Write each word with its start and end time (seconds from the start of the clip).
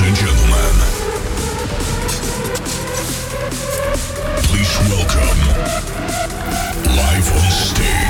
And 0.00 0.14
gentlemen, 0.14 0.74
please 4.44 4.78
welcome 4.88 5.40
live 6.94 7.32
on 7.32 7.50
stage. 7.50 8.07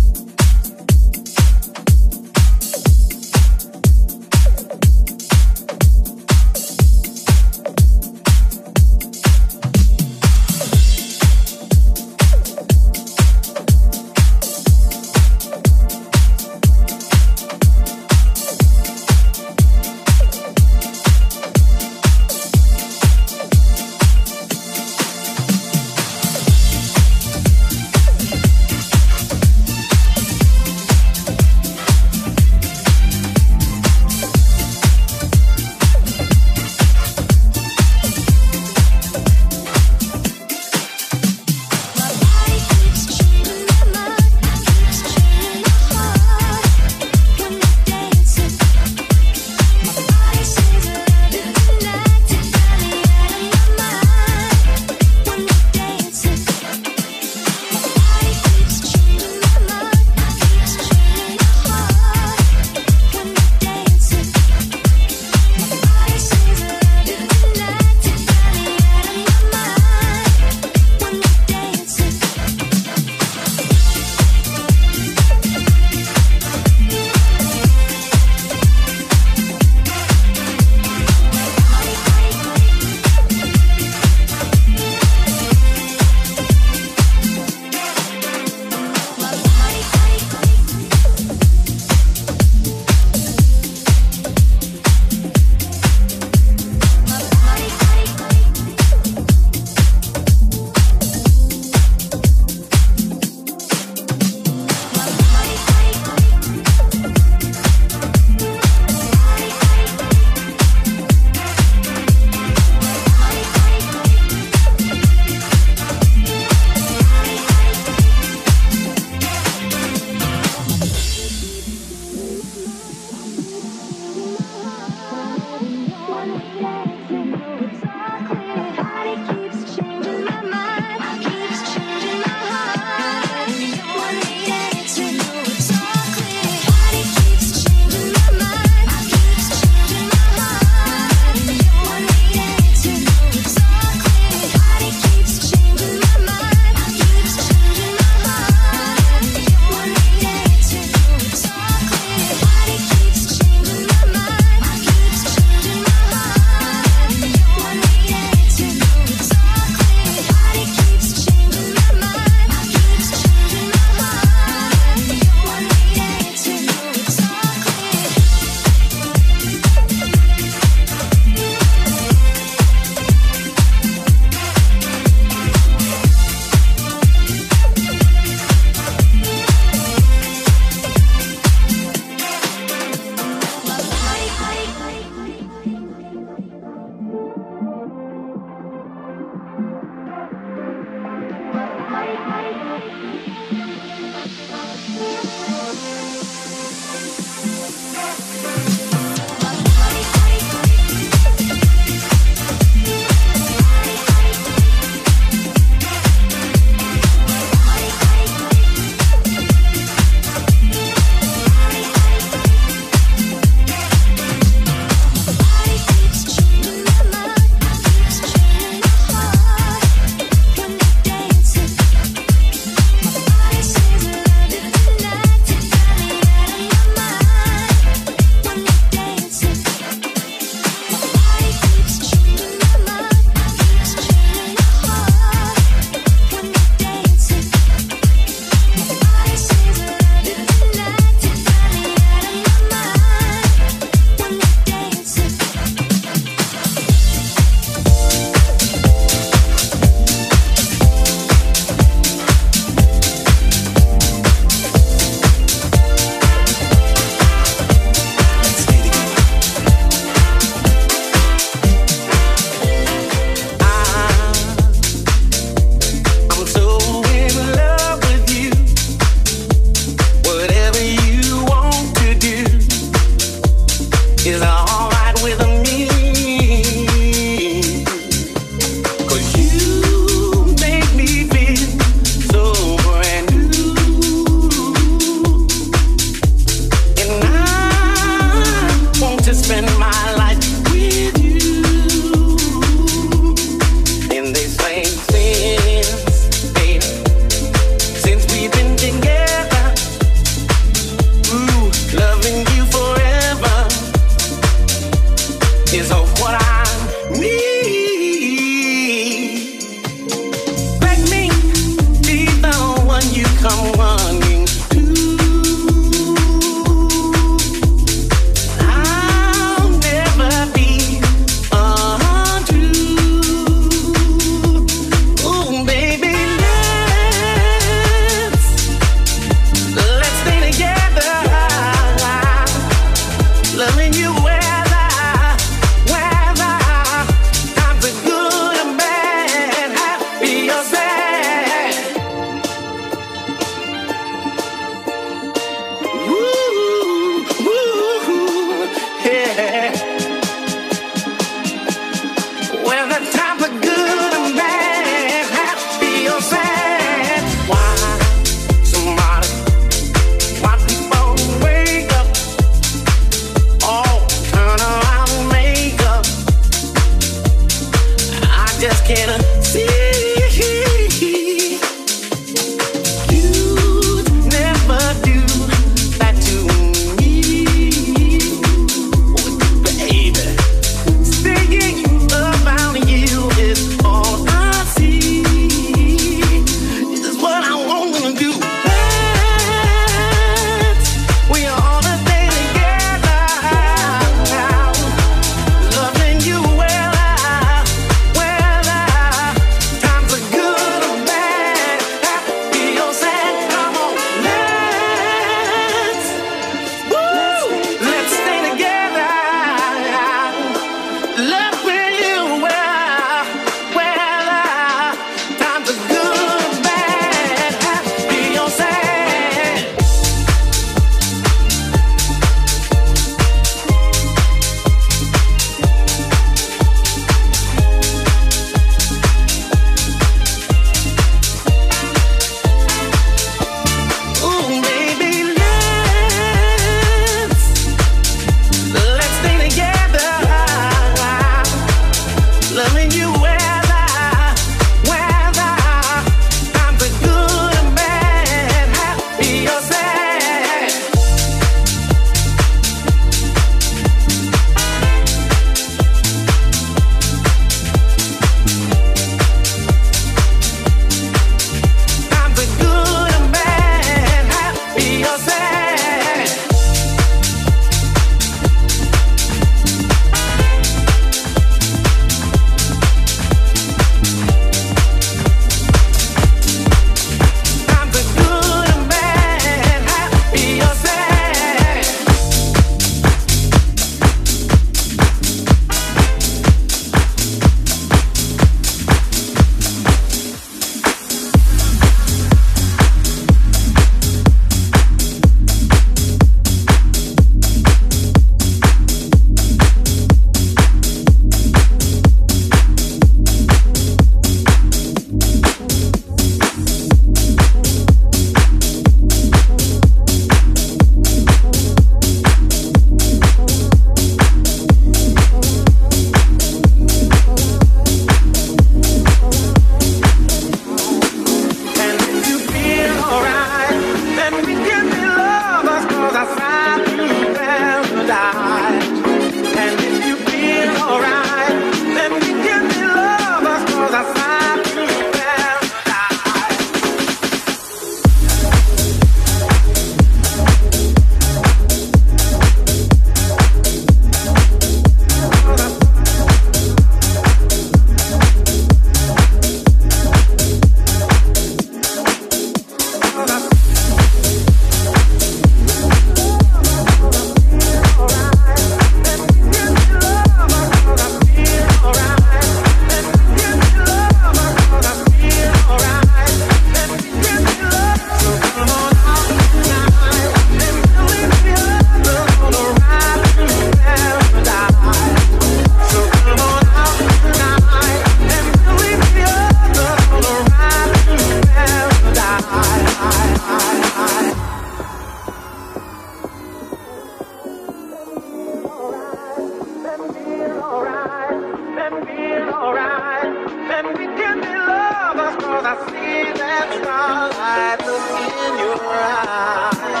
I 597.23 597.77
look 597.85 598.09
in 598.33 598.57
your 598.57 598.81
eyes. 598.81 600.00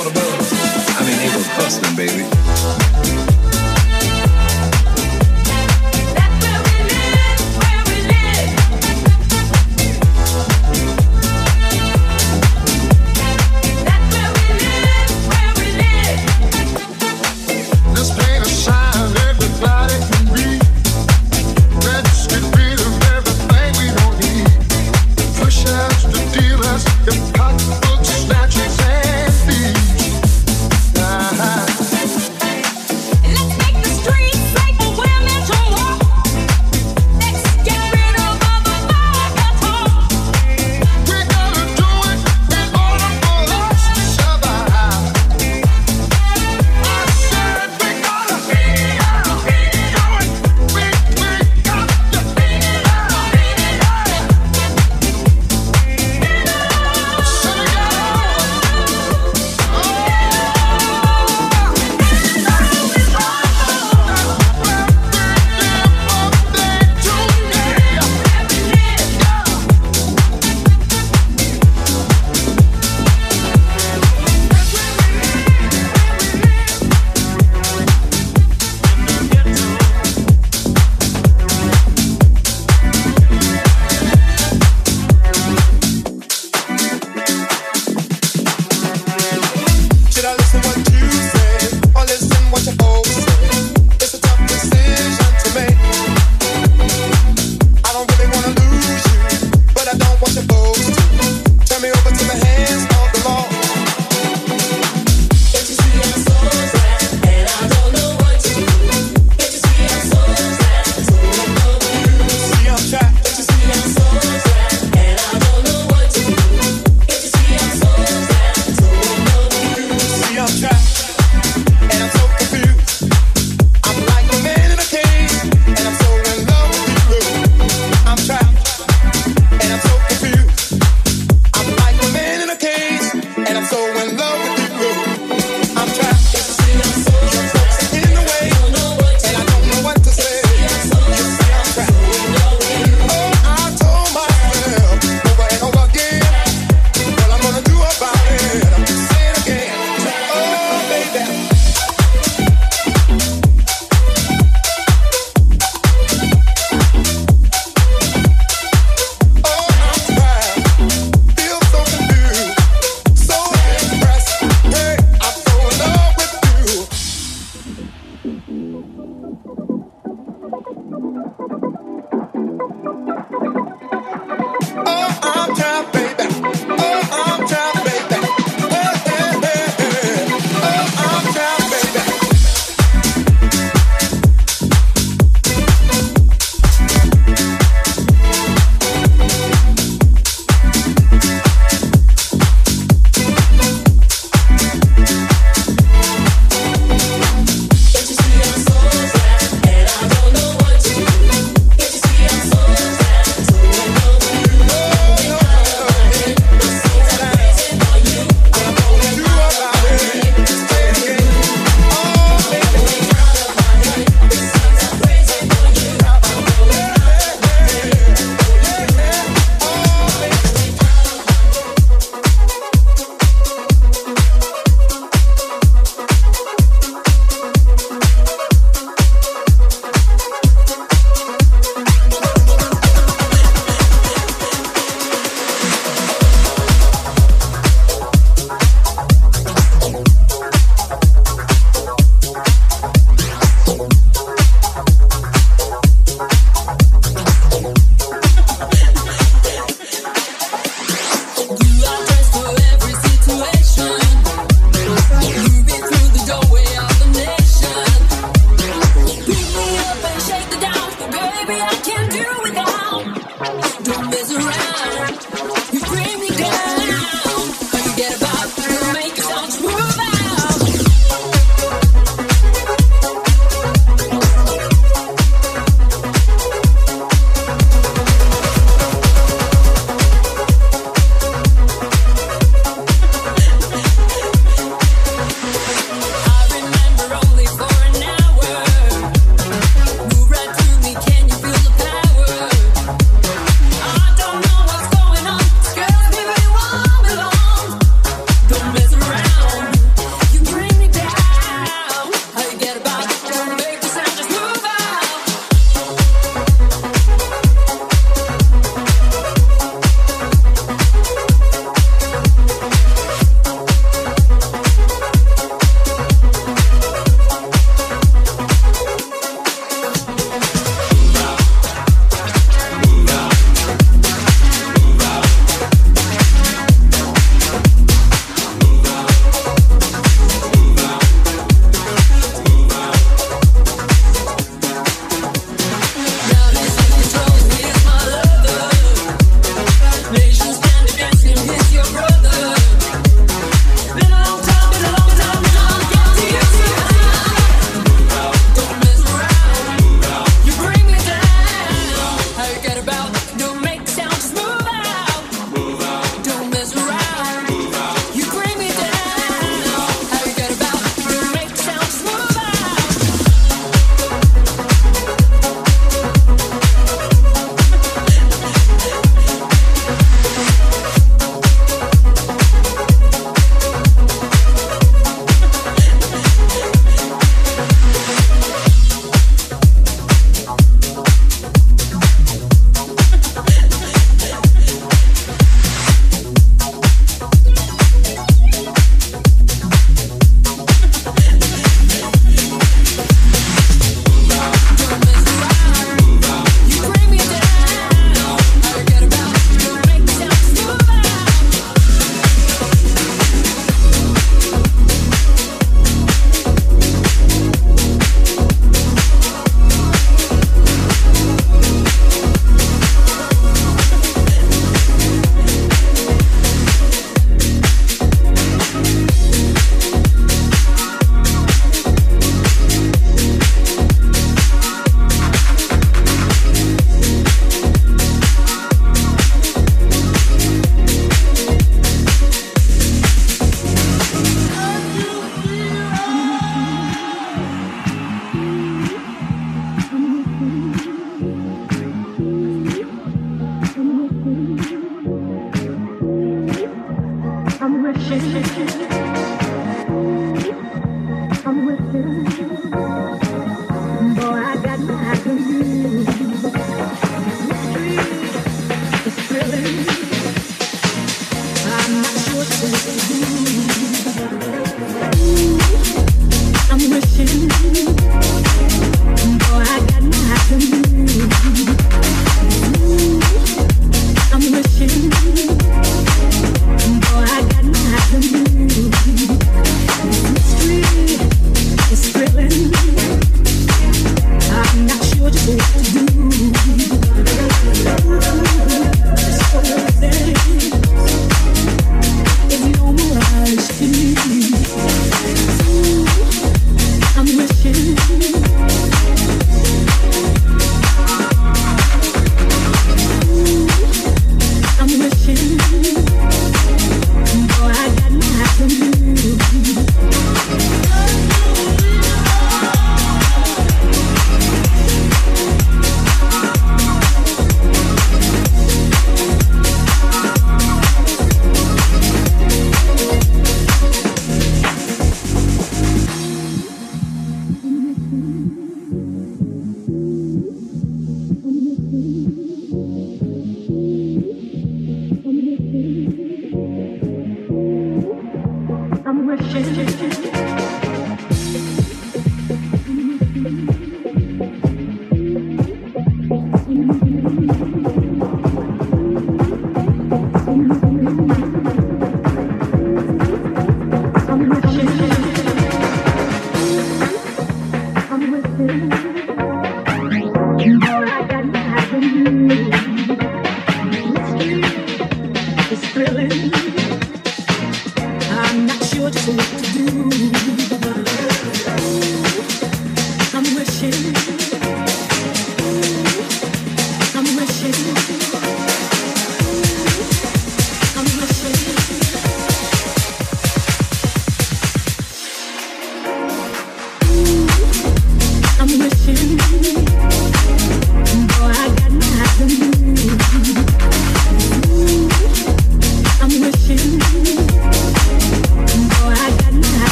affordability. 0.00 0.98
I 0.98 1.04
mean, 1.04 1.18
equals 1.26 1.46
hustling, 1.48 1.96
baby. 1.96 3.09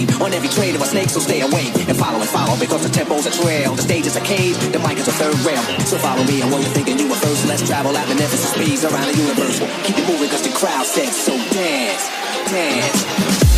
made. 0.00 0.22
On 0.22 0.32
every 0.32 0.48
trade 0.48 0.74
of 0.74 0.82
a 0.82 0.86
snake, 0.86 1.08
so 1.08 1.20
stay 1.20 1.40
awake 1.40 1.74
and 1.88 1.96
follow 1.96 2.20
and 2.20 2.28
follow 2.28 2.58
because 2.58 2.82
the 2.82 2.88
tempo's 2.88 3.26
a 3.26 3.30
trail. 3.30 3.74
The 3.74 3.82
stage 3.82 4.06
is 4.06 4.16
a 4.16 4.20
cave, 4.20 4.56
the 4.72 4.78
mic 4.78 4.98
is 4.98 5.08
a 5.08 5.12
third 5.12 5.38
rail. 5.40 5.62
So 5.86 5.98
follow 5.98 6.24
me 6.24 6.42
and 6.42 6.50
what 6.50 6.62
you're 6.62 6.70
thinking 6.70 6.98
you 6.98 7.08
were 7.08 7.16
first, 7.16 7.46
let's 7.46 7.66
travel 7.66 7.96
at 7.96 8.06
beneficent 8.08 8.54
speeds 8.54 8.84
around 8.84 9.12
the 9.12 9.18
universe. 9.18 9.60
Keep 9.84 9.98
it 9.98 10.06
moving 10.08 10.28
because 10.28 10.42
the 10.42 10.52
crowd 10.52 10.86
says 10.86 11.16
so 11.16 11.36
dance, 11.52 12.08
dance. 12.50 13.49